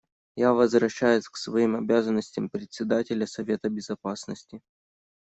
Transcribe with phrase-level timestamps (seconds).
[0.35, 4.61] Я возвращаюсь к своим обязанностям Председателя Совета Безопасности.